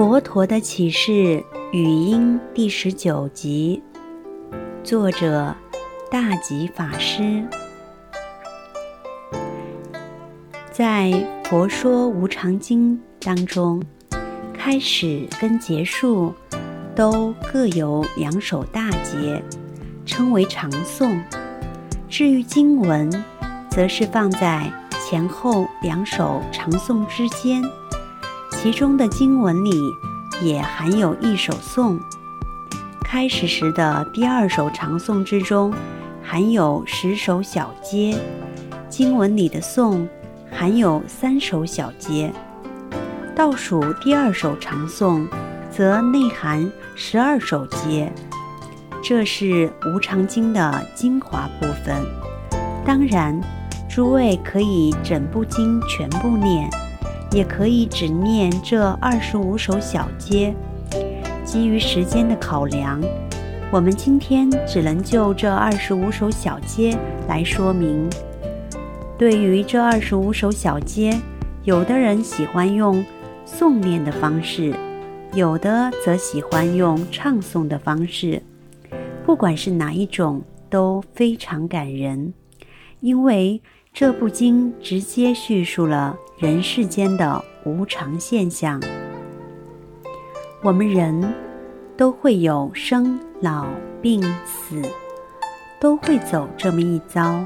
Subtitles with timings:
[0.00, 3.82] 佛陀的启示语音第十九集，
[4.82, 5.54] 作者
[6.10, 7.46] 大吉法师。
[10.72, 11.08] 在
[11.44, 13.82] 《佛说无常经》当中，
[14.54, 16.32] 开始跟结束
[16.96, 19.42] 都各有两首大节，
[20.06, 21.22] 称为长颂。
[22.08, 23.10] 至于经文，
[23.68, 27.62] 则是放在前后两首长颂之间。
[28.62, 29.96] 其中的经文里
[30.42, 31.98] 也含有一首颂，
[33.02, 35.72] 开始时的第二首长颂之中
[36.22, 38.14] 含有十首小节，
[38.90, 40.06] 经文里的颂
[40.52, 42.30] 含有三首小节，
[43.34, 45.26] 倒数第二首长颂
[45.70, 48.12] 则内含十二首节，
[49.02, 51.96] 这是无常经的精华部分。
[52.84, 53.40] 当然，
[53.88, 56.68] 诸位可以整部经全部念。
[57.32, 60.54] 也可以只念这二十五首小节。
[61.44, 63.00] 基于时间的考量，
[63.72, 66.96] 我们今天只能就这二十五首小节
[67.28, 68.08] 来说明。
[69.18, 71.20] 对于这二十五首小节，
[71.64, 73.04] 有的人喜欢用
[73.46, 74.74] 诵念的方式，
[75.34, 78.42] 有的则喜欢用唱诵的方式。
[79.26, 82.32] 不管是哪一种，都非常感人，
[83.00, 83.60] 因为
[83.92, 86.16] 这部经直接叙述了。
[86.38, 88.80] 人世间的无常现象，
[90.62, 91.34] 我们人
[91.98, 93.66] 都会有生老
[94.00, 94.80] 病死，
[95.78, 97.44] 都会走这么一遭。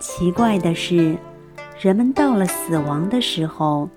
[0.00, 1.16] 奇怪的是，
[1.80, 3.88] 人们到了死亡的时候，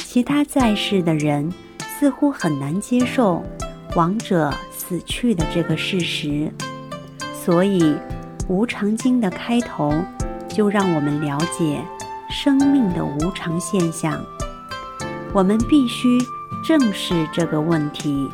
[0.00, 3.44] 其他在世的人似乎很难接受
[3.94, 6.52] 亡者死去的这个事实。
[7.32, 7.80] 所以，
[8.48, 9.94] 《无常经》的开头
[10.58, 11.80] 就让我们了解。
[12.28, 14.20] 生命的无常现象，
[15.32, 16.18] 我们必须
[16.64, 18.28] 正视这个问题。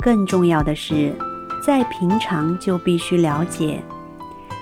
[0.00, 1.14] 更重要的是，
[1.62, 3.82] 在平常就必须了解，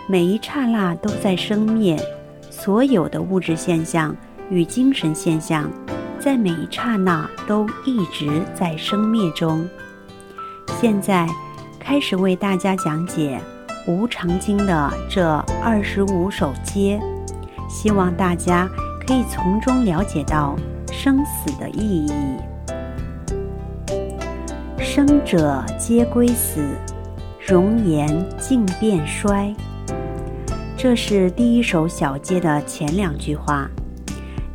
[0.08, 1.96] 每一刹那都在生灭，
[2.50, 4.14] 所有的物质现象
[4.50, 5.70] 与精神现象，
[6.18, 9.64] 在每一刹那都一直在生灭中。
[10.80, 11.28] 现在
[11.78, 13.40] 开始为大家讲解
[13.86, 15.26] 《无常经》的这
[15.62, 17.00] 二十五首偈。
[17.68, 18.68] 希望大家
[19.06, 20.56] 可以从中了解到
[20.92, 22.12] 生死的意义。
[24.78, 26.64] 生者皆归死，
[27.44, 28.08] 容颜
[28.38, 29.54] 尽变衰。
[30.76, 33.68] 这是第一首小节的前两句话，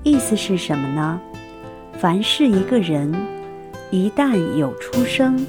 [0.04, 1.20] 意思是什么呢？
[2.00, 3.14] 凡是一个人，
[3.92, 5.46] 一旦有出生，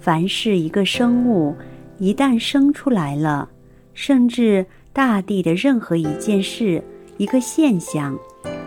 [0.00, 1.54] 凡是一个生物，
[2.02, 3.48] 一旦生出来了，
[3.94, 4.66] 甚至。
[4.94, 6.84] 大地的任何一件事、
[7.16, 8.14] 一个现象，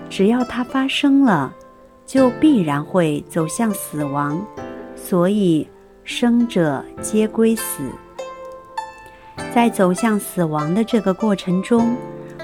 [0.10, 1.54] 只要它发生了，
[2.04, 4.44] 就必然会走向死亡。
[4.96, 5.68] 所以，
[6.04, 7.84] 生者皆归死。
[9.54, 11.96] 在走向死亡的这个过程中，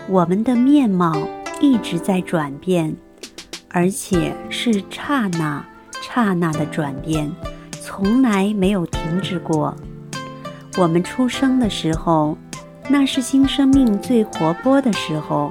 [0.08, 1.28] 我们的面貌
[1.60, 2.96] 一直在转变，
[3.70, 5.66] 而且是刹那
[6.04, 7.32] 刹那的转变，
[7.72, 9.76] 从来没有停止过。
[10.78, 12.38] 我们出生的时候。
[12.90, 15.50] 那是新生命最活泼的时候，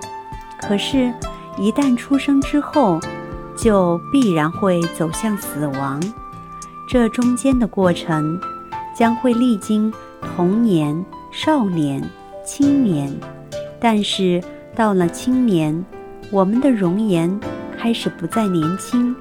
[0.61, 1.11] 可是，
[1.57, 3.01] 一旦出生之后，
[3.57, 6.03] 就必然会走向死亡。
[6.89, 8.39] 这中间的过程
[8.95, 9.91] 将会历经
[10.37, 12.03] 童年、少年、
[12.45, 13.11] 青年，
[13.81, 14.43] 但是
[14.75, 15.83] 到了青年，
[16.31, 17.41] 我们的容颜
[17.79, 19.15] 开始不再年轻，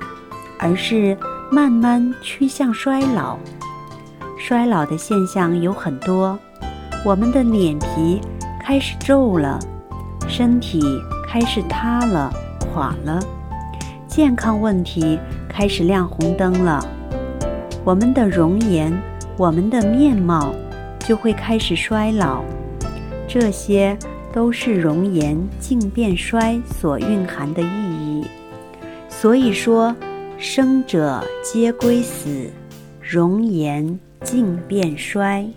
[0.57, 1.15] 而是
[1.49, 3.37] 慢慢趋向衰老。
[4.39, 6.39] 衰老的现象有很多。
[7.05, 8.21] 我们的脸皮
[8.63, 9.59] 开始皱了，
[10.29, 10.81] 身体
[11.27, 12.31] 开始塌了、
[12.73, 13.19] 垮了，
[14.07, 15.19] 健康问题
[15.49, 16.83] 开始亮红灯了。
[17.83, 18.97] 我们的容颜、
[19.37, 20.53] 我们的面貌
[20.99, 22.41] 就会开始衰老，
[23.27, 23.95] 这些
[24.31, 28.25] 都是容颜尽变衰所蕴含的意义。
[29.09, 29.93] 所以说，
[30.37, 32.49] 生者皆归死，
[33.01, 35.49] 容颜尽变衰。